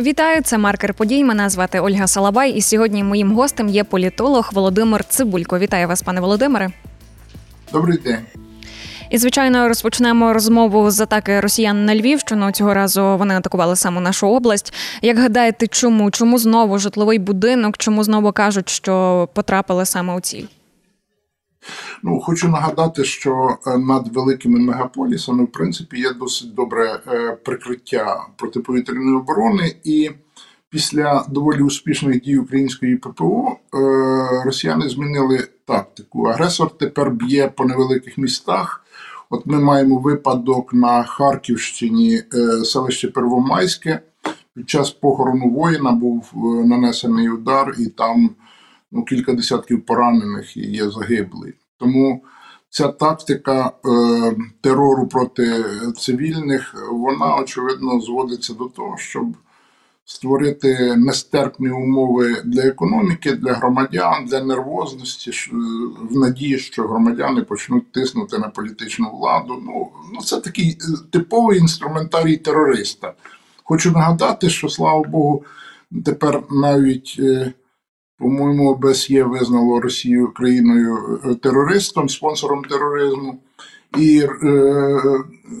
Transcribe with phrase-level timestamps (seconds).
[0.00, 1.24] Вітаю, це маркер подій.
[1.24, 5.58] Мене звати Ольга Салабай, і сьогодні моїм гостем є політолог Володимир Цибулько.
[5.58, 6.70] Вітаю вас, пане Володимире.
[7.72, 8.18] Добрий день.
[9.10, 12.52] І звичайно розпочнемо розмову з атаки росіян на Львівщину.
[12.52, 14.74] Цього разу вони атакували саме нашу область.
[15.02, 16.10] Як гадаєте, чому?
[16.10, 17.78] Чому знову житловий будинок?
[17.78, 20.44] Чому знову кажуть, що потрапили саме у ціль?
[22.02, 28.26] Ну, хочу нагадати, що е, над великими мегаполісами, в принципі, є досить добре е, прикриття
[28.36, 30.10] протиповітряної оборони, і
[30.70, 33.78] після доволі успішних дій української ППО е,
[34.44, 36.24] росіяни змінили тактику.
[36.24, 38.84] Агресор тепер б'є по невеликих містах.
[39.30, 42.22] От ми маємо випадок на Харківщині,
[42.64, 44.00] селище Первомайське.
[44.54, 46.32] Під час похорону воїна був
[46.66, 48.30] нанесений удар, і там
[48.92, 51.54] ну, кілька десятків поранених є загиблі.
[51.80, 52.22] Тому
[52.70, 55.64] ця тактика е, терору проти
[55.96, 59.26] цивільних, вона очевидно зводиться до того, щоб
[60.04, 65.30] створити нестерпні умови для економіки, для громадян, для нервозності,
[66.10, 69.62] в надії, що громадяни почнуть тиснути на політичну владу.
[69.66, 73.12] Ну, ну це такий е, типовий інструментарій терориста.
[73.64, 75.44] Хочу нагадати, що слава Богу,
[76.04, 77.16] тепер навіть.
[77.18, 77.52] Е,
[78.20, 83.42] по-моєму, ОБСЄ визнало Росію країною е, терористом, спонсором тероризму.
[83.98, 85.00] І е,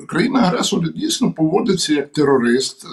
[0.08, 2.88] країна-агресор дійсно поводиться як терорист, е,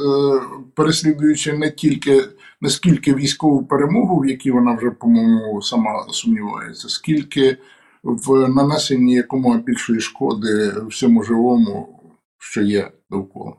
[0.76, 2.24] переслідуючи не тільки
[2.62, 7.58] не скільки військову перемогу, в якій вона вже, по-моєму, сама сумнівається, скільки
[8.04, 12.00] в нанесенні якомога більшої шкоди всьому живому,
[12.40, 13.54] що є довкола.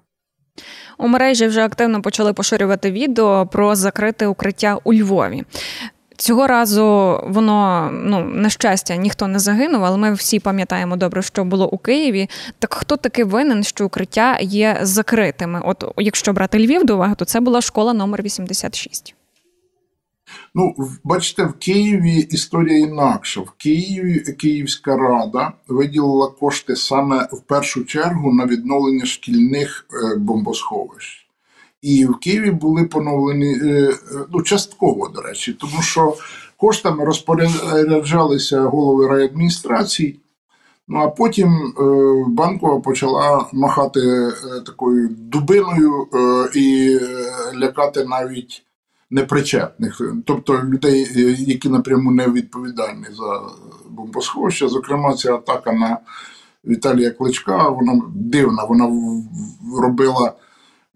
[0.99, 5.45] У мережі вже активно почали поширювати відео про закрите укриття у Львові.
[6.21, 6.85] Цього разу
[7.27, 11.79] воно ну на щастя ніхто не загинув, але ми всі пам'ятаємо добре, що було у
[11.79, 12.29] Києві.
[12.59, 15.61] Так хто таки винен, що укриття є закритими?
[15.65, 19.15] От якщо брати Львів до уваги, то це була школа номер 86.
[20.55, 20.75] Ну,
[21.05, 23.41] бачите, в Києві історія інакша.
[23.41, 31.28] В Києві Київська рада виділила кошти саме в першу чергу на відновлення шкільних е, бомбосховищ.
[31.83, 33.95] І в Києві були поновлені е, е,
[34.33, 36.15] ну, частково, до речі, тому що
[36.57, 40.21] коштами розпоряджалися голови райадміністрацій.
[40.89, 41.83] Ну а потім е,
[42.29, 44.33] банкова почала махати
[44.67, 46.07] такою дубиною
[46.55, 46.99] і
[47.55, 48.63] лякати навіть
[49.11, 51.07] непричетних, тобто людей,
[51.39, 53.43] які напряму не відповідальні за
[53.91, 54.69] бомбосховище.
[54.69, 55.99] Зокрема, ця атака на
[56.65, 58.91] Віталія Кличка, вона дивна, вона
[59.83, 60.33] робила.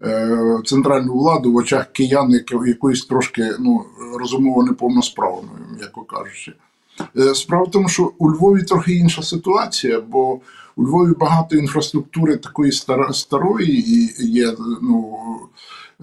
[0.03, 2.31] Е, центральну владу в очах киян
[2.65, 3.85] якоюсь трошки ну,
[4.19, 6.53] розумово неповносправною, м'яко кажучи.
[7.17, 10.39] Е, справа в тому, що у Львові трохи інша ситуація, бо
[10.75, 12.71] у Львові багато інфраструктури такої
[13.11, 15.17] старої і є ну,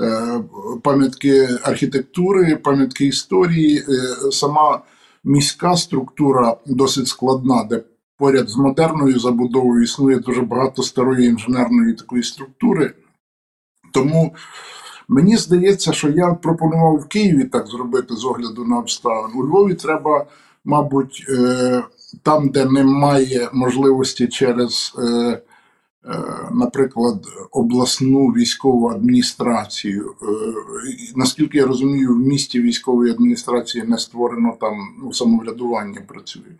[0.00, 0.40] е,
[0.82, 3.84] пам'ятки архітектури, пам'ятки історії.
[4.32, 4.80] Сама
[5.24, 7.82] міська структура досить складна, де
[8.18, 12.94] поряд з модерною забудовою існує дуже багато старої інженерної такої структури.
[13.92, 14.34] Тому
[15.10, 19.30] мені здається, що я пропонував в Києві так зробити з огляду на обставин.
[19.36, 20.26] У Львові треба,
[20.64, 21.82] мабуть, е,
[22.22, 25.40] там, де немає можливості через, е, е,
[26.52, 30.14] наприклад, обласну військову адміністрацію.
[31.16, 36.52] Наскільки я розумію, в місті військової адміністрації не створено там ну, самоврядування працює.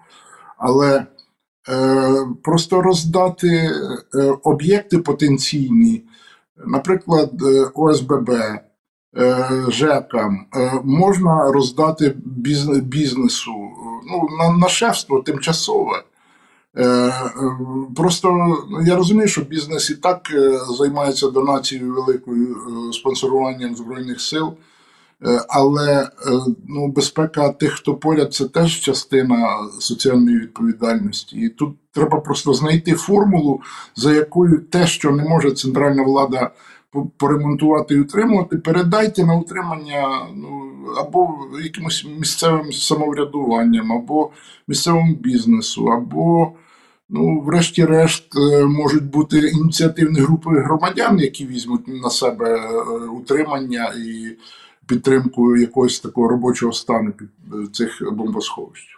[0.58, 1.06] Але
[2.42, 3.70] просто роздати
[4.42, 6.02] об'єкти потенційні
[6.66, 8.62] наприклад, е, ОСББ, е,
[9.68, 12.14] ЖЕКам е, можна роздати
[12.82, 13.52] бізнесу
[14.10, 16.02] ну, на, на шефство тимчасове.
[17.96, 18.56] Просто
[18.86, 20.20] я розумію, що бізнес і так
[20.78, 22.56] займається донацією великою
[22.92, 24.52] спонсоруванням Збройних сил.
[25.26, 26.08] Е, але е,
[26.68, 31.36] ну, безпека тих, хто поряд, це теж частина соціальної відповідальності.
[31.36, 33.60] І тут треба просто знайти формулу,
[33.96, 36.50] за якою те, що не може центральна влада
[37.16, 44.30] поремонтувати і утримувати, передайте на утримання ну, або якимось місцевим самоврядуванням, або
[44.68, 46.52] місцевому бізнесу, або.
[47.12, 52.60] Ну, врешті-решт, е, можуть бути ініціативні групи громадян, які візьмуть на себе
[53.12, 54.36] утримання і
[54.90, 58.96] підтримку якогось такого робочого стану під е, цих бомбосховищ.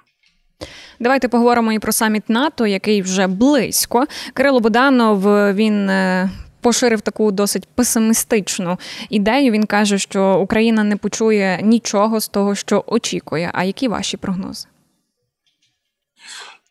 [1.00, 4.04] Давайте поговоримо і про саміт НАТО, який вже близько.
[4.34, 5.22] Кирило Буданов
[5.54, 6.30] він е,
[6.60, 8.78] поширив таку досить песимістичну
[9.10, 9.52] ідею.
[9.52, 13.50] Він каже, що Україна не почує нічого з того, що очікує.
[13.54, 14.68] А які ваші прогнози?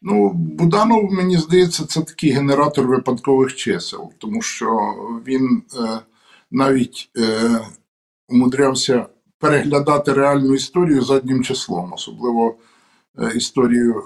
[0.01, 4.93] Ну, Буданов, мені здається, це такий генератор випадкових чисел, тому що
[5.27, 5.63] він.
[5.75, 5.99] Е,
[6.51, 7.59] навіть е,
[8.31, 9.05] умудрявся
[9.39, 12.55] переглядати реальну історію заднім числом, особливо
[13.19, 14.03] е, історію е,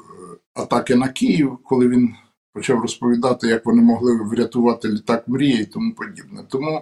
[0.53, 2.15] атаки на Київ, коли він
[2.53, 6.43] почав розповідати, як вони могли врятувати літак мрії і тому подібне.
[6.49, 6.81] Тому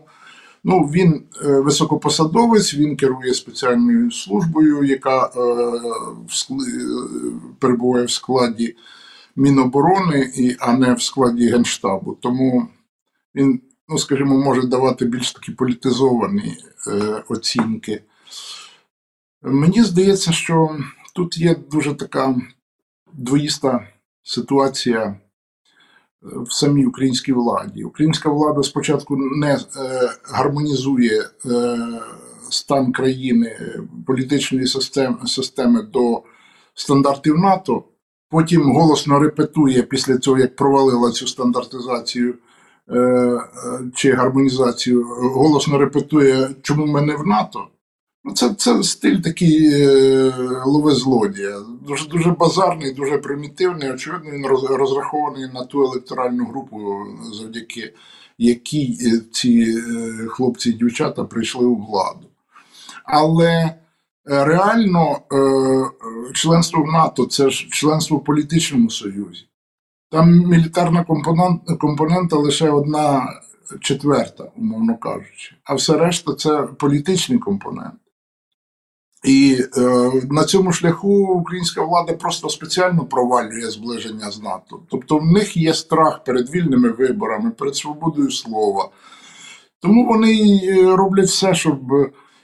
[0.63, 5.29] ну, він е, високопосадовець, він керує спеціальною службою, яка е,
[6.27, 6.47] в
[7.59, 8.75] перебуває в складі
[9.35, 12.17] Міноборони, і, а не в складі Генштабу.
[12.21, 12.67] Тому
[13.35, 16.57] він, ну скажімо, може давати більш такі політизовані
[16.88, 18.03] е, оцінки.
[19.41, 20.77] Мені здається, що
[21.15, 22.35] тут є дуже така
[23.13, 23.88] двоїста
[24.24, 25.18] ситуація е,
[26.21, 27.83] в самій українській владі.
[27.83, 29.59] Українська влада спочатку не е,
[30.24, 31.77] гармонізує е,
[32.50, 33.59] стан країни
[34.07, 36.24] політичної системи, системи до
[36.74, 37.83] стандартів НАТО,
[38.29, 42.36] потім голосно репетує після цього, як провалила цю стандартизацію
[43.95, 47.68] чи гармонізацію, голосно репетує, чому ми не в НАТО.
[48.25, 50.33] Ну, це, це стиль такий е,
[50.65, 51.59] лови злодія.
[51.81, 53.91] Дуже, дуже базарний, дуже примітивний.
[53.91, 54.45] Очевидно, він
[54.77, 57.94] розрахований на ту електоральну групу, завдяки
[58.38, 62.27] якій е, ці е, хлопці і дівчата прийшли у владу.
[63.06, 63.75] Але е,
[64.25, 65.89] реально е, е,
[66.33, 69.45] членство в НАТО це ж членство в політичному союзі.
[70.13, 73.33] Там мілітарна компонент, компонента лише одна
[73.80, 77.94] четверта, умовно кажучи, а все решта це політичний компонент.
[79.25, 84.80] І е, на цьому шляху українська влада просто спеціально провалює зближення з НАТО.
[84.89, 88.89] Тобто в них є страх перед вільними виборами, перед свободою слова.
[89.80, 91.80] Тому вони е, роблять все, щоб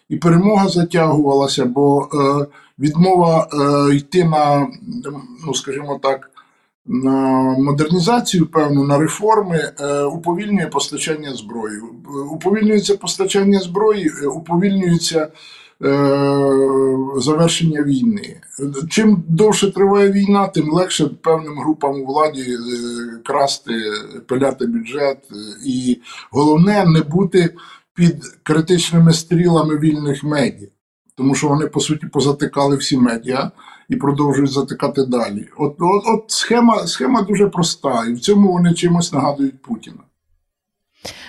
[0.10, 2.46] і перемога затягувалася, бо е,
[2.80, 4.68] відмова е, йти на,
[5.46, 6.32] ну скажімо так,
[6.90, 11.78] на модернізацію, певну, на реформи, е, уповільнює постачання зброї.
[11.78, 15.28] Е, Уповільнюється постачання зброї, е, уповільнюється
[17.18, 18.42] завершення війни.
[18.90, 22.58] Чим довше триває війна, тим легше певним групам у владі
[23.26, 23.74] красти,
[24.28, 25.18] пиляти бюджет.
[25.66, 25.98] І
[26.32, 27.56] головне не бути
[27.94, 30.68] під критичними стрілами вільних медіа,
[31.20, 33.52] тому що вони по суті позатикали всі медіа
[33.90, 35.48] і продовжують затикати далі.
[35.58, 39.98] От, от, от схема, схема дуже проста, і в цьому вони чимось нагадують Путіна.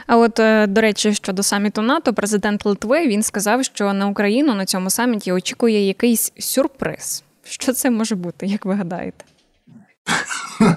[0.07, 4.55] А от, е, до речі, щодо саміту НАТО, президент Литви він сказав, що на Україну
[4.55, 7.25] на цьому саміті очікує якийсь сюрприз.
[7.45, 9.25] Що це може бути, як ви гадаєте?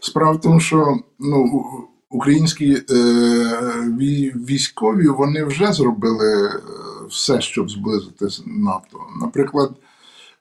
[0.00, 1.64] Справа в тому, що ну,
[2.10, 2.82] українські е,
[4.48, 6.60] військові вони вже зробили е,
[7.08, 8.98] все, щоб зблизити НАТО.
[9.20, 9.70] Наприклад,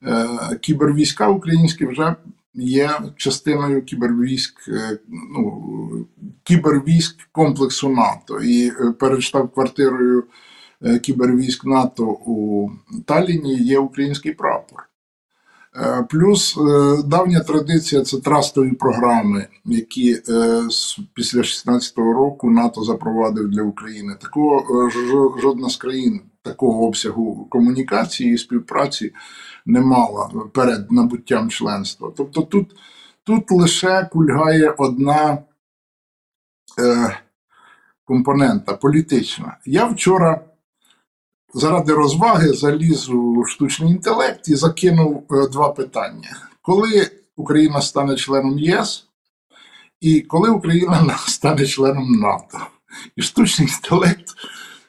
[0.03, 0.27] е,
[0.61, 2.15] кібервійська українські вже
[2.55, 6.05] є частиною кібервійськ, е, ну,
[6.43, 8.41] кібервійськ комплексу НАТО.
[8.41, 10.23] І е, перед штаб-квартирою
[10.81, 12.69] е, кібервійськ НАТО у
[13.05, 14.84] Талліні є український прапор.
[15.77, 20.61] Е, Плюс е, давня традиція це трастові програми, які е,
[21.13, 24.15] після 16-го року НАТО запровадив для України.
[24.21, 24.89] Такого
[25.41, 29.13] жодна з країн такого обсягу комунікації і співпраці
[29.65, 32.11] не мала перед набуттям членства.
[32.17, 32.75] Тобто тут,
[33.23, 35.37] тут лише кульгає одна
[36.79, 37.17] е,
[38.05, 39.57] компонента політична.
[39.65, 40.41] Я вчора
[41.55, 48.59] заради розваги заліз у штучний інтелект і закинув е, два питання: коли Україна стане членом
[48.59, 49.07] ЄС,
[50.01, 52.57] і коли Україна стане членом НАТО?
[53.15, 54.25] І штучний інтелект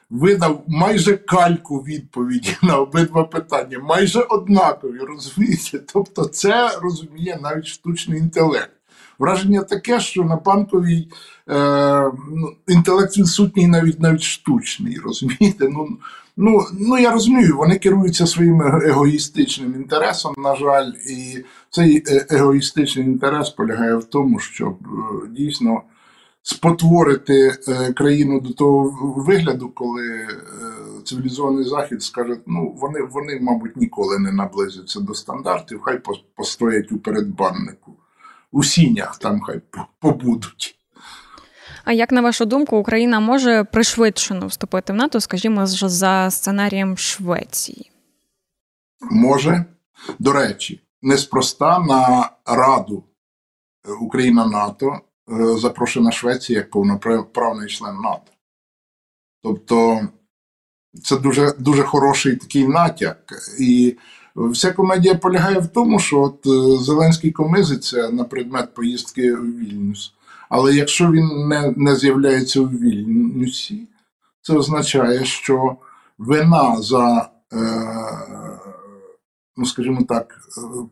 [0.09, 5.79] видав майже кальку відповіді на обидва питання, майже однакові, розумієте?
[5.93, 8.76] Тобто, це розуміє навіть штучний інтелект.
[9.19, 11.07] Враження таке, що на банковій
[11.49, 15.69] е, ну, інтелект відсутній навіть навіть штучний, розумієте?
[15.69, 15.97] Ну,
[16.37, 23.05] ну, ну я розумію, вони керуються своїм егоїстичним інтересом, на жаль, і цей е, егоїстичний
[23.05, 25.81] інтерес полягає в тому, щоб е, дійсно
[26.47, 30.27] спотворити е, країну до того вигляду, коли е,
[31.05, 36.01] цивілізований захід скаже, ну вони, вони, мабуть, ніколи не наблизяться до стандартів, хай
[36.35, 37.93] постоять у передбаннику.
[38.51, 39.61] У сінях там хай
[39.99, 40.77] побудуть.
[41.83, 47.91] А як на вашу думку, Україна може пришвидшено вступити в НАТО, скажімо, за сценарієм Швеції?
[49.11, 49.65] Може,
[50.19, 53.03] до речі, неспроста на Раду
[53.87, 54.99] е, Україна-НАТО
[55.31, 58.31] е, запрошена Швеція як повноправний член НАТО.
[59.43, 60.07] Тобто
[61.03, 63.17] це дуже, дуже хороший такий натяк.
[63.59, 63.97] І
[64.35, 70.13] вся комедія полягає в тому, що от е, Зеленський комизиться на предмет поїздки у Вільнюс.
[70.49, 73.87] Але якщо він не, не з'являється у Вільнюсі,
[74.41, 75.77] Це означає, що
[76.17, 77.57] вина за, е,
[79.57, 80.35] ну скажімо так,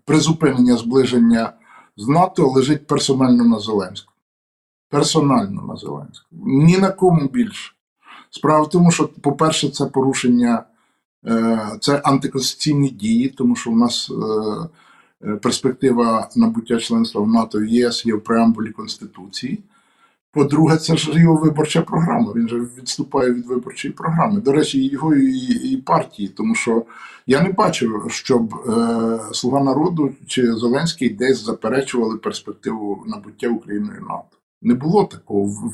[0.05, 1.53] призупинення зближення
[1.97, 4.15] з НАТО лежить персонально на Зеленському.
[4.89, 6.41] Персонально на Зеленському.
[6.45, 7.74] Ні на кому більше.
[8.29, 10.63] Справа в тому, що, по-перше, це порушення,
[11.27, 14.11] е, це антиконституційні дії, тому що в нас
[15.21, 19.63] е, перспектива набуття членства в НАТО і ЄС є в преамбулі Конституції.
[20.35, 22.33] По-друге, це ж його виборча програма.
[22.35, 24.41] Він же відступає від виборчої програми.
[24.41, 25.37] До речі, його і,
[25.71, 26.85] і партії, тому що
[27.27, 34.37] я не бачив, щоб е, Слуга народу чи Зеленський десь заперечували перспективу набуття Україною НАТО.
[34.61, 35.43] Не було такого.
[35.43, 35.73] В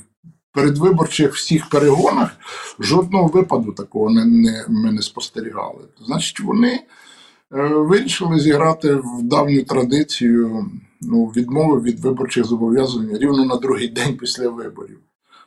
[0.54, 2.32] передвиборчих всіх перегонах
[2.80, 5.84] жодного випаду такого не, не, ми не спостерігали.
[6.06, 10.66] Значить, вони е, вирішили зіграти в давню традицію
[11.02, 15.00] ну, відмови від виборчих зобов'язань рівно на другий день після виборів.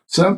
[0.07, 0.37] Це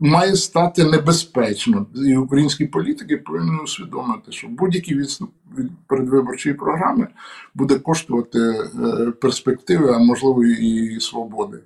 [0.00, 1.86] має стати небезпечно.
[1.94, 7.08] І українські політики повинні усвідомити, що будь-який відступ від передвиборчої програми
[7.54, 11.58] буде коштувати е, перспективи, а можливо і свободи.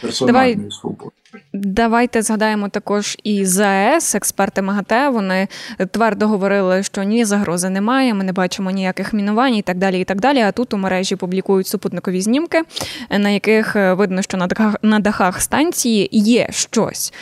[0.00, 0.70] Персональної Давай.
[0.70, 1.10] свободи.
[1.52, 5.08] Давайте згадаємо також і ЗАЕС, експерти МАГАТЕ.
[5.08, 5.48] Вони
[5.90, 10.00] твердо говорили, що ні, загрози немає, ми не бачимо ніяких мінувань і так далі.
[10.00, 10.40] І так далі.
[10.40, 12.62] А тут у мережі публікують супутникові знімки,
[13.10, 17.12] на яких видно, що на дахах, на дахах станції є щось.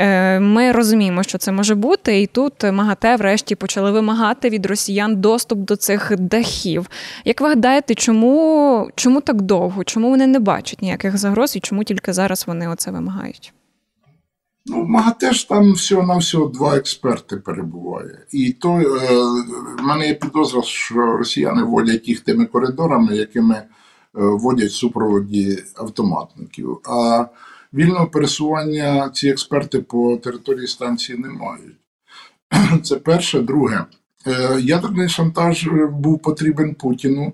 [0.00, 5.16] Е, ми розуміємо, що це може бути, і тут МАГАТЕ врешті почали вимагати від росіян
[5.16, 6.90] доступ до цих дахів.
[7.24, 9.84] Як ви гадаєте, чому чому так довго?
[9.84, 13.52] Чому вони не бачать ніяких загроз і чому тільки зараз вони оце вимагають?
[14.66, 18.18] Ну, МАГАТЕ ж там всього на всього два експерти перебуває.
[18.32, 18.84] І то е,
[19.78, 23.66] в мене є підозра, що росіяни водять їх тими коридорами, якими е,
[24.12, 26.80] водять супроводі автоматників.
[26.84, 27.24] А
[27.74, 31.76] вільного пересування ці експерти по території станції не мають.
[32.82, 33.40] Це перше.
[33.40, 33.84] Друге,
[34.26, 37.32] е, ядерний шантаж був потрібен Путіну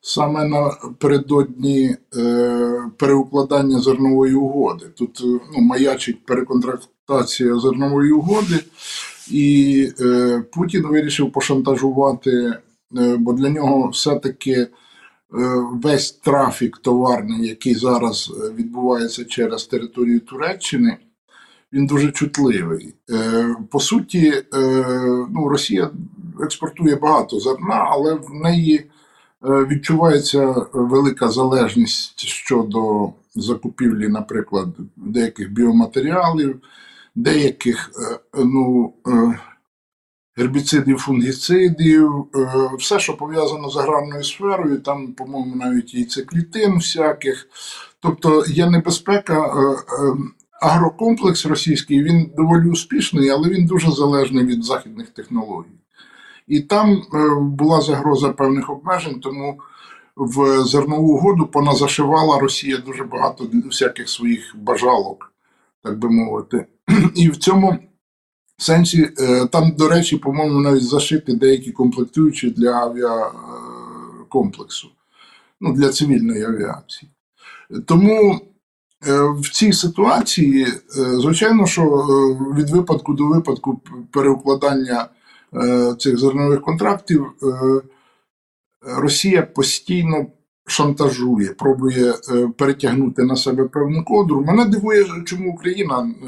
[0.00, 4.86] саме напередодні е, переукладання зернової угоди.
[4.98, 8.60] Тут ну, маячить переконтрактація зернової угоди,
[9.30, 12.58] і е, Путін вирішив пошантажувати,
[13.18, 14.68] бо для нього все-таки.
[15.34, 20.96] Е, весь трафік товарний, який зараз е, відбувається через територію Туреччини,
[21.72, 22.94] він дуже чутливий.
[23.10, 24.42] Е, по суті,
[25.30, 25.90] ну, Росія
[26.42, 28.90] експортує багато зерна, але в неї
[29.42, 36.60] відчувається велика залежність щодо закупівлі, наприклад, деяких біоматеріалів,
[37.14, 37.90] деяких
[38.34, 38.92] ну,
[40.36, 47.48] гербіцидів, фунгіцидів, е, все, що пов'язано з аграрною сферою, там, по-моєму, навіть і циклітин всяких.
[48.00, 49.46] Тобто є небезпека.
[49.46, 50.16] Е, е,
[50.60, 55.80] агрокомплекс російський він доволі успішний, але він дуже залежний від західних технологій.
[56.46, 57.02] І там
[57.40, 59.60] була загроза певних обмежень, тому
[60.16, 65.32] в зернову угоду поназашивала Росія дуже багато всяких своїх бажалок,
[65.82, 66.66] так би мовити.
[67.14, 67.78] І в цьому
[68.60, 74.90] сенсі, е, там, до речі, по-моєму, навіть зашити деякі комплектуючі для авіакомплексу,
[75.60, 77.10] ну, для цивільної авіації.
[77.86, 78.40] Тому
[79.06, 81.84] е, в цій ситуації, е, звичайно, що
[82.56, 85.08] від випадку до випадку переукладання
[85.98, 87.26] цих зернових контрактів
[88.82, 90.26] Росія постійно
[90.70, 94.44] шантажує, пробує е, перетягнути на себе певну кодру.
[94.44, 96.26] Мене дивує, чому Україна е,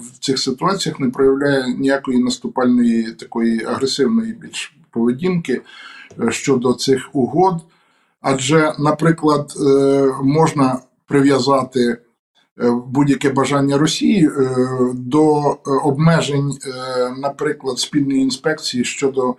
[0.00, 5.60] в цих ситуаціях не проявляє ніякої наступальної такої агресивної більш поведінки
[6.22, 7.54] е, щодо цих угод.
[8.20, 9.52] Адже, наприклад,
[10.22, 11.98] можна прив'язати
[12.86, 14.30] будь-яке бажання Росії
[14.94, 16.58] до обмежень,
[17.18, 19.34] наприклад, спільної інспекції щодо.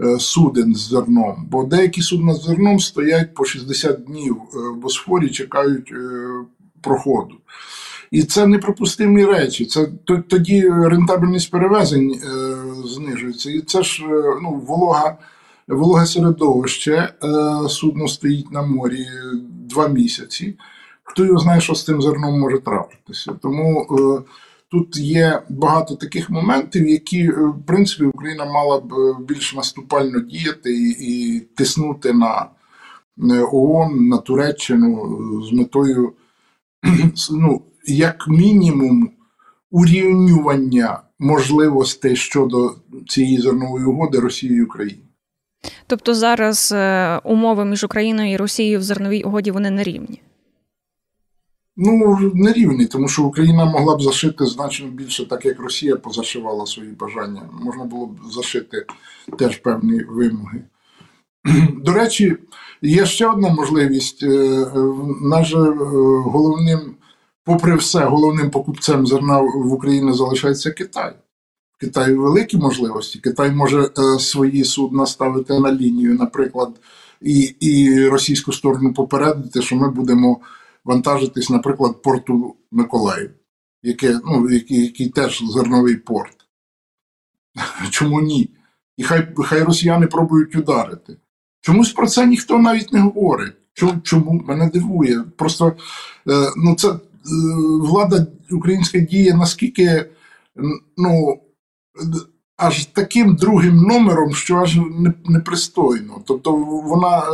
[0.00, 4.76] Е, суден з зерном, бо деякі судна з зерном стоять по 60 днів е, в
[4.76, 6.28] Босфорі, чекають е,
[6.80, 7.34] проходу.
[8.10, 9.66] І це неприпустимі речі.
[9.66, 9.88] Це
[10.28, 12.20] тоді рентабельність перевезень
[12.84, 13.50] знижується.
[13.50, 14.02] І це ж
[14.42, 15.18] ну, волога,
[15.68, 17.14] вологе середовище.
[17.68, 19.06] Судно стоїть на морі
[19.44, 20.54] два місяці.
[21.04, 23.32] Хто його знає, що з тим зерном може трапитися.
[23.42, 24.30] Тому е,
[24.70, 30.20] Тут є багато таких моментів, які е, в принципі Україна мала б е, більш наступально
[30.20, 32.46] діяти і, і тиснути на
[33.52, 36.12] ООН, на Туреччину з метою,
[37.30, 39.10] ну, як мінімум,
[39.70, 42.74] урівнювання можливостей щодо
[43.06, 45.02] цієї зернової угоди Росії і України.
[45.86, 50.20] Тобто зараз е, умови між Україною і Росією в зерновій угоді вони не рівні?
[51.80, 56.90] Ну, нерівний, тому що Україна могла б зашити значно більше, так як Росія позашивала свої
[56.90, 57.42] бажання.
[57.62, 58.86] Можна було б зашити
[59.38, 60.62] теж певні вимоги.
[61.84, 62.36] До речі,
[62.82, 64.24] є ще одна можливість.
[65.22, 65.52] Наш
[66.24, 66.80] головним,
[67.44, 71.12] попри все, головним покупцем зерна в Україні залишається Китай.
[71.76, 73.18] В Китаї великі можливості.
[73.18, 76.70] Китай може свої судна ставити на лінію, наприклад,
[77.20, 80.40] і, і російську сторону попередити, що ми будемо
[80.88, 83.30] вантажитись, наприклад, порту Миколаїв,
[83.82, 86.36] яке, ну, який, який теж зерновий порт.
[87.90, 88.50] Чому ні?
[88.96, 91.16] І хай хай росіяни пробують ударити.
[91.60, 93.54] Чомусь про це ніхто навіть не говорить.
[93.72, 94.32] Чому чому?
[94.32, 95.24] мене дивує?
[95.36, 95.76] Просто
[96.28, 96.98] е, ну, це е,
[97.80, 100.10] влада українська діє наскільки
[100.96, 101.40] ну,
[102.56, 104.78] аж таким другим номером, що аж
[105.24, 106.22] непристойно.
[106.26, 107.24] Тобто вона е,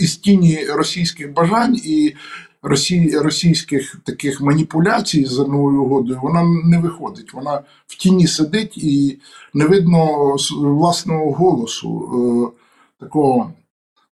[0.00, 2.14] із тіні російських бажань і
[2.62, 7.34] росій, російських таких маніпуляцій з зерновою угодою, вона не виходить.
[7.34, 9.18] Вона в тіні сидить і
[9.54, 12.58] не видно власного голосу, е,
[13.00, 13.52] такого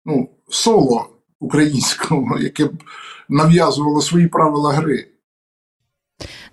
[0.05, 2.83] ну, соло українського, яке б
[3.29, 5.07] нав'язувало свої правила гри.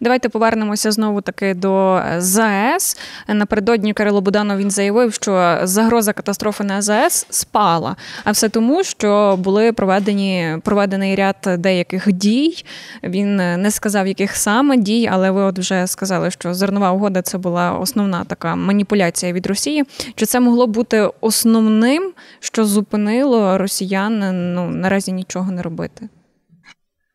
[0.00, 2.98] Давайте повернемося знову таки до е, ЗАЕС.
[3.28, 9.38] Напередодні Кирило Буданов він заявив, що загроза катастрофи на ЗАЕС спала, а все тому, що
[9.38, 12.64] були проведені проведений ряд деяких дій.
[13.02, 17.38] Він не сказав, яких саме дій, але ви от вже сказали, що зернова угода це
[17.38, 19.84] була основна така маніпуляція від Росії.
[20.14, 24.18] Чи це могло бути основним, що зупинило росіян
[24.54, 26.08] ну наразі нічого не робити?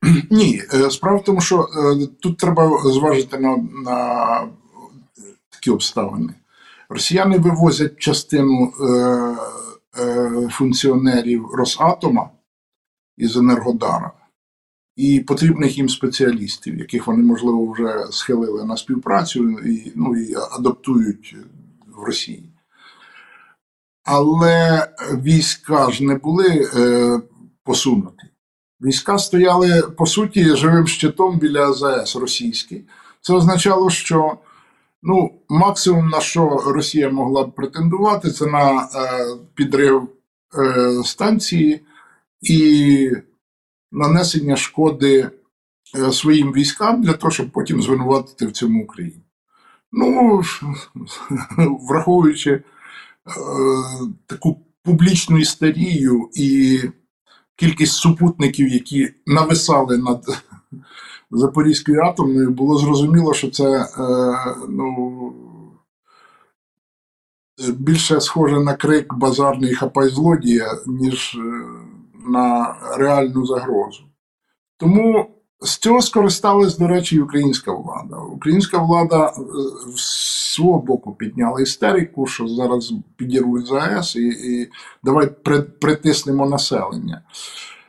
[0.29, 4.47] Ні, е, справа в тому, що е, тут треба зважити на, на
[5.49, 6.33] такі обставини.
[6.89, 8.85] Росіяни вивозять частину е,
[10.01, 12.29] е, функціонерів Росатома
[13.17, 14.11] із Енергодара
[14.95, 21.35] і потрібних їм спеціалістів, яких вони, можливо, вже схилили на співпрацю і ну, і адаптують
[21.95, 22.49] в Росії.
[24.03, 27.21] Але війська ж не були е,
[27.63, 28.32] посунуті.
[28.83, 32.83] Війська стояли по суті живим щитом біля АЗС російський.
[33.21, 34.37] Це означало, що
[35.03, 38.87] ну, максимум на що Росія могла б претендувати, це на е,
[39.55, 40.09] підрив
[40.57, 41.81] е, станції
[42.41, 43.11] і
[43.91, 45.29] нанесення шкоди
[45.95, 49.21] е, своїм військам для того, щоб потім звинуватити в цьому Україну.
[49.91, 50.41] Ну,
[51.89, 52.63] враховуючи е,
[54.25, 56.79] таку публічну істерію і
[57.55, 60.25] кількість супутників, які нависали над
[61.31, 63.87] Запорізькою атомною, було зрозуміло, що це е,
[64.69, 65.33] ну,
[67.73, 71.63] більше схоже на крик базарний хапай злодія, ніж е,
[72.29, 74.03] на реальну загрозу.
[74.77, 75.32] Тому
[75.63, 78.17] з цього скористалась, до речі, українська влада.
[78.17, 79.41] Українська влада е,
[79.95, 84.69] свого боку підняла істерику, що зараз підірвуть ЗАЕС, і і
[85.03, 85.27] давай
[85.79, 87.21] притиснемо населення.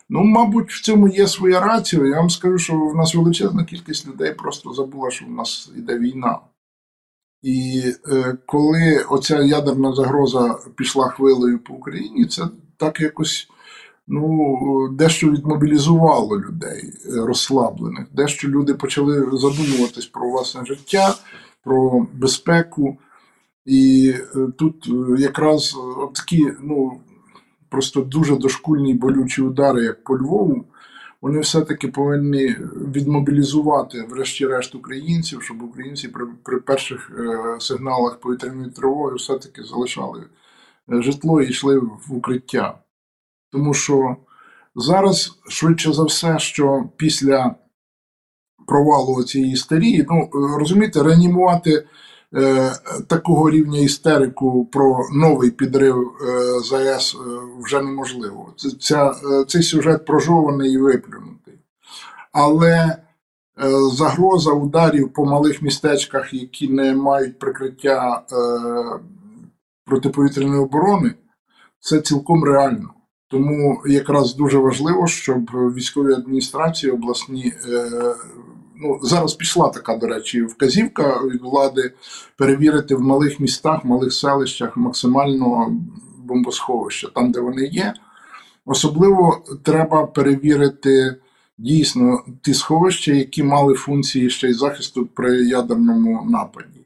[0.09, 2.07] Ну, мабуть, в цьому є своя рація.
[2.07, 5.99] Я вам скажу, що в нас величезна кількість людей просто забула, що в нас йде
[5.99, 6.39] війна.
[7.43, 12.43] І е, коли оця ядерна загроза пішла хвилею по Україні, це
[12.77, 13.49] так якось
[14.09, 21.15] ну, дещо відмобілізувало людей розслаблених, дещо люди почали задумуватись про власне життя
[21.65, 22.99] про безпеку.
[23.65, 27.01] І е, тут е, якраз е, такі, ну,
[27.69, 30.65] просто дуже дошкульні болючі удари, як по Львову,
[31.21, 32.57] вони все-таки повинні
[32.95, 37.11] відмобілізувати, врешті-решт, українців, щоб українці при при перших
[37.61, 40.25] сигналах повітряної тривоги все-таки залишали
[40.89, 42.79] житло і йшли в укриття.
[43.55, 44.17] Тому що
[44.75, 47.55] зараз, швидше за все, що після
[48.67, 50.07] провалу цієї істерії.
[50.11, 51.87] Ну, е, розумієте, реанімувати
[52.35, 52.73] е,
[53.09, 57.19] такого рівня істерику про новий підрив е, ЗАЕС е,
[57.63, 58.53] вже неможливо.
[58.81, 61.55] Ця, е, Цей сюжет прожований і виплюнутий.
[62.33, 62.97] Але
[63.93, 68.37] загроза ударів по малих містечках, які не мають прикриття е,
[69.85, 71.15] протиповітряної оборони,
[71.81, 72.95] це цілком реально.
[73.29, 78.15] Тому якраз дуже важливо, щоб військові адміністрації обласні е,
[78.77, 81.93] ну зараз пішла така, до речі, вказівка від влади
[82.37, 85.77] перевірити в малих містах, малих селищах максимально
[86.19, 87.95] бомбосховища, там, де вони є.
[88.67, 91.17] Особливо треба перевірити
[91.59, 96.84] дійсно ті сховища, які мали функції ще й захисту при ядерному нападі.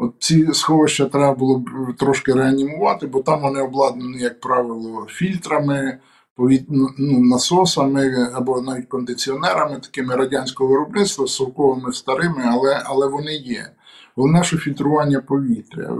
[0.00, 5.98] От ці сховища треба було б трошки реанімувати, бо там вони обладнані, як правило, фільтрами
[6.36, 6.64] повіт...
[6.68, 13.70] ну, насосами або навіть кондиціонерами, такими радянського виробництва, совковими старими, але, але вони є.
[14.16, 15.90] Головне, що фільтрування повітря,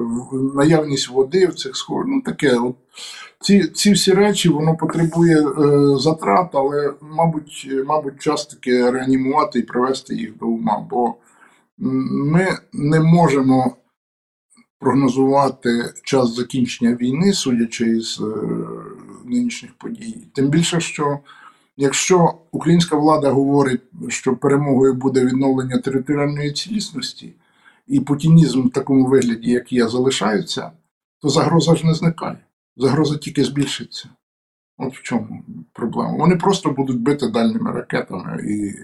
[0.54, 2.56] наявність води в цих сховах, ну таке.
[2.56, 2.74] От,
[3.40, 5.52] ці ці всі речі воно потребує е,
[5.98, 10.86] затрат, але, мабуть, мабуть, час таки реанімувати і привести їх до ума.
[10.90, 11.14] Бо
[11.78, 13.76] ми не можемо
[14.78, 18.24] прогнозувати час закінчення війни, судячи із е,
[19.24, 20.28] нинішніх подій.
[20.34, 21.18] Тим більше, що
[21.76, 27.34] якщо українська влада говорить, що перемогою буде відновлення територіальної цілісності,
[27.86, 30.72] і путінізм в такому вигляді, як є, залишаються,
[31.20, 32.38] то загроза ж не зникає.
[32.76, 34.08] Загроза тільки збільшиться.
[34.78, 36.16] От в чому проблема.
[36.16, 38.74] Вони просто будуть бити дальніми ракетами і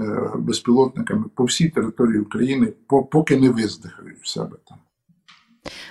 [0.00, 2.72] е, безпілотниками по всій території України,
[3.10, 4.78] поки не виздихають себе там.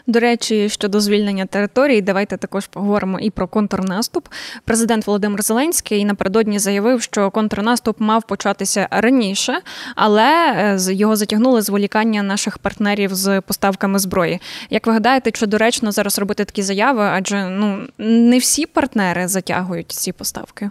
[0.08, 4.28] До речі, щодо звільнення території, давайте також поговоримо і про контрнаступ.
[4.66, 9.62] Президент Володимир Зеленський напередодні заявив, що контрнаступ мав початися раніше,
[9.96, 14.40] але е, його затягнули зволікання наших партнерів з поставками зброї.
[14.70, 17.04] Як ви гадаєте, чи доречно зараз робити такі заяви?
[17.04, 20.70] Адже ну не всі партнери затягують ці поставки.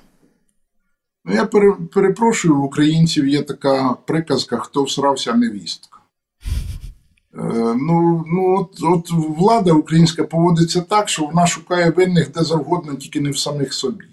[1.25, 1.45] Ну, я
[1.95, 5.99] перепрошую, в українців є така приказка: хто всрався невістка.
[7.39, 13.21] Е, ну, ну от, влада українська поводиться так, що вона шукає винних де завгодно, тільки
[13.21, 14.05] не в самих собі.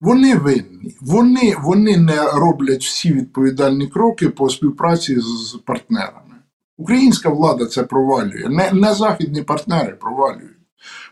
[0.00, 6.34] Вони винні, вони вони не роблять всі відповідальні кроки по співпраці з партнерами.
[6.78, 10.50] Українська влада це провалює, не, не західні партнери провалюють.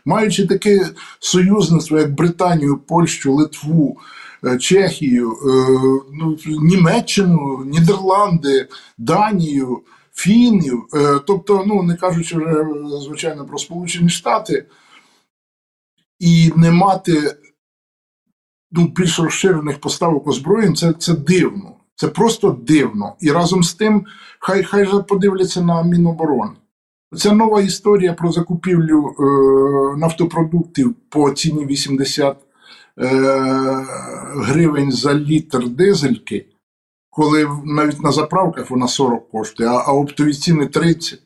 [0.05, 0.87] Маючи таке
[1.19, 3.97] союзництво, як Британію, Польщу, Литву,
[4.45, 5.45] е, Чехію, е,
[6.13, 9.81] ну, Німеччину, Нідерланди, Данію
[10.15, 12.65] фінів, е, тобто, ну не кажучи вже
[13.05, 14.65] звичайно про Сполучені Штати,
[16.19, 17.35] і не мати
[18.71, 21.71] ну, більш розширених поставок озброєнь, це це дивно.
[21.95, 23.15] Це просто дивно.
[23.19, 24.05] І разом з тим,
[24.39, 26.55] хай хай же подивляться на Міноборони.
[27.17, 33.07] Це нова історія про закупівлю е, нафтопродуктів по ціні 80 е,
[34.35, 36.45] гривень за літр дизельки
[37.15, 41.19] коли навіть на заправках вона 40 коштує, а, а оптові ціни 30.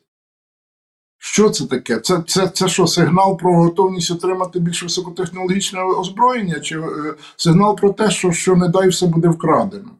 [1.18, 2.00] Що це таке?
[2.00, 7.92] Це це, це що, сигнал про готовність отримати більш високотехнологічне озброєння, чи е, сигнал про
[7.92, 9.90] те, що що не дай все буде вкрадено?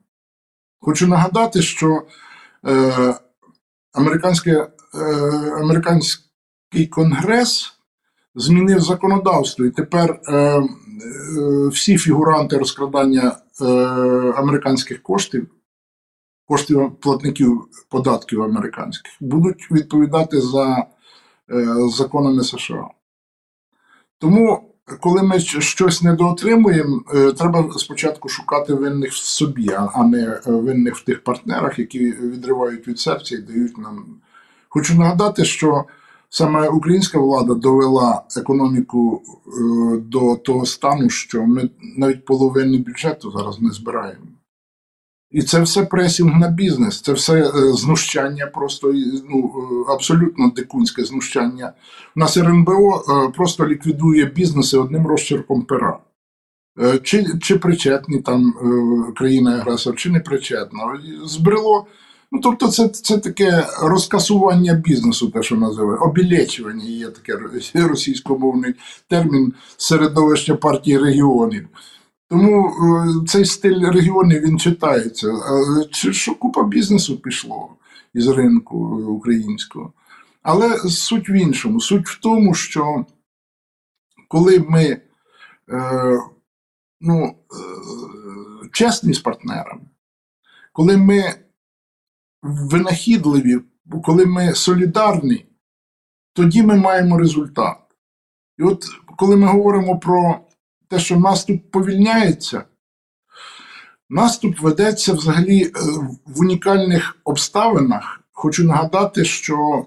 [0.80, 2.02] Хочу нагадати, що
[2.66, 3.14] е,
[3.92, 5.04] американське, е,
[5.60, 7.72] американський конгрес
[8.34, 10.62] змінив законодавство, і тепер е, е,
[11.68, 13.64] всі фігуранти розкрадання е,
[14.36, 15.48] американських коштів
[16.50, 20.86] коштів платників податків американських будуть відповідати за е,
[21.88, 22.88] законами США.
[24.18, 30.96] Тому, коли ми щось недоотримуємо, е, треба спочатку шукати винних в собі, а не винних
[30.96, 34.04] в тих партнерах, які відривають від серця і дають нам.
[34.68, 35.84] Хочу нагадати, що
[36.30, 39.50] саме українська влада довела економіку е,
[39.96, 44.29] до того стану, що ми навіть половини бюджету зараз не збираємо.
[45.30, 48.92] І це все пресінг на бізнес, це все е, знущання, просто
[49.30, 49.52] ну,
[49.88, 51.72] е, абсолютно дикунське знущання.
[52.16, 55.98] У нас РНБО е, просто ліквідує бізнеси одним розчерком пера.
[57.02, 58.54] Чи чи причетні там
[59.16, 61.00] країна-агресор, чи не причетна.
[61.24, 61.86] Збрело.
[62.32, 67.38] Ну, тобто, це це таке розкасування бізнесу, те, що називають, обілечування є таке
[67.74, 68.74] російськомовний
[69.08, 71.68] термін середовища партії регіонів.
[72.30, 75.32] Тому е, цей стиль регіонів він читається.
[75.90, 77.76] Чи що купа бізнесу пішло
[78.14, 78.76] із ринку
[79.08, 79.92] українського?
[80.42, 81.80] Але суть в іншому.
[81.80, 83.06] Суть в тому, що
[84.28, 85.00] коли ми
[85.70, 86.20] е,
[87.00, 87.34] ну, е,
[88.72, 89.82] чесні з партнерами,
[90.72, 91.34] коли ми
[92.42, 93.60] винахідливі,
[94.04, 95.46] коли ми солідарні,
[96.32, 97.78] тоді ми маємо результат.
[98.58, 98.84] І от
[99.16, 100.40] коли ми говоримо про
[100.90, 102.64] те, що наступ повільняється,
[104.08, 105.70] наступ ведеться взагалі е,
[106.26, 108.20] в унікальних обставинах.
[108.32, 109.86] Хочу нагадати, що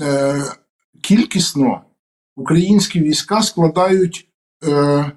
[0.00, 0.42] е,
[1.02, 1.84] кількісно
[2.36, 4.28] українські війська складають
[4.64, 5.12] е,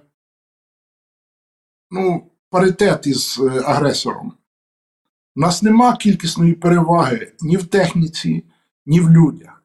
[1.92, 4.34] ну, паритет із е, агресором.
[5.36, 8.44] У нас нема кількісної переваги ні в техніці,
[8.86, 9.64] ні в людях.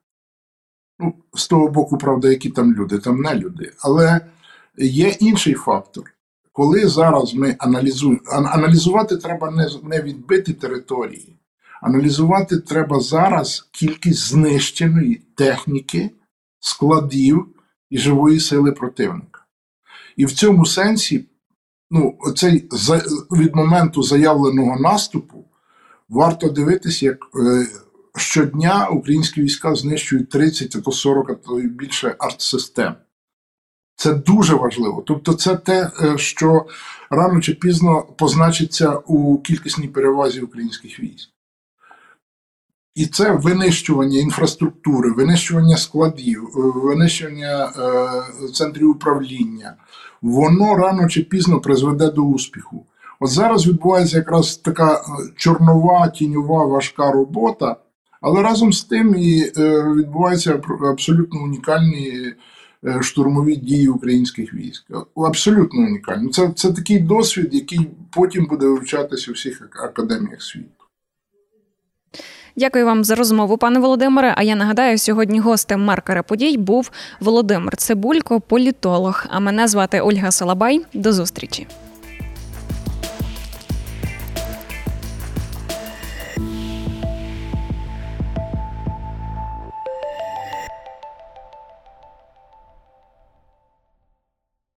[0.99, 3.73] Ну, З того боку, правда, які там люди, там не люди.
[3.79, 4.21] Але
[4.85, 6.05] Є інший фактор.
[6.53, 11.37] Коли зараз ми аналізуємо, аналізувати треба не, не відбити території,
[11.83, 16.11] аналізувати треба зараз кількість знищеної техніки,
[16.61, 17.47] складів
[17.91, 19.45] і живої сили противника.
[20.17, 21.25] І в цьому сенсі
[21.91, 22.69] ну, оцей
[23.31, 25.45] від моменту заявленого наступу
[26.09, 27.67] варто дивитися, як е,
[28.17, 32.95] щодня українські війська знищують 30, а то 40, а то і більше артсистем.
[34.01, 35.03] Це дуже важливо.
[35.07, 36.67] Тобто, це те, е, що
[37.11, 41.29] рано чи пізно позначиться у кількісній перевазі українських військ.
[42.95, 49.75] І це винищування інфраструктури, винищування складів, е, винищування е, центрів управління,
[50.23, 52.87] воно рано чи пізно призведе до успіху.
[53.21, 55.01] От зараз відбувається якраз така е,
[55.37, 57.77] чорнова, тіньова, важка робота,
[58.21, 62.35] але разом з тим і е, відбуваються абсолютно унікальні
[63.01, 64.85] штурмові дії українських військ.
[65.17, 66.31] Абсолютно унікально.
[66.31, 70.81] Це, Це такий досвід, який потім буде вивчатися у всіх академіях світу.
[72.57, 74.35] Дякую вам за розмову, пане Володимире.
[74.37, 76.91] А я нагадаю, сьогодні гостем маркера подій був
[77.21, 79.27] Володимир Цибулько, політолог.
[79.31, 80.85] А мене звати Ольга Салабай.
[80.95, 81.67] До зустрічі.